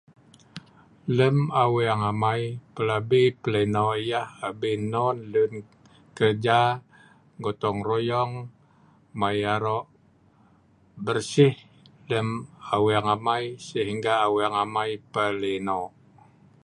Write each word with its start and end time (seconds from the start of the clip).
Lem 1.17 1.37
Aweng 1.63 2.01
amai 2.11 2.43
pelabi 2.73 3.23
pelino 3.41 3.85
yah 4.09 4.27
,abin 4.47 4.81
non 4.93 5.17
abin 5.21 5.29
lun 5.33 5.53
kerja 6.17 6.59
gotong 7.43 7.79
royong 7.89 8.31
mai 9.19 9.37
aro 9.55 9.79
bersih 11.05 11.55
lem 12.09 12.27
Aweng 12.75 13.07
amai 13.15 13.43
sehingga 13.67 14.13
Aweng 14.27 14.55
amai 14.63 14.91
pelino 15.13 15.79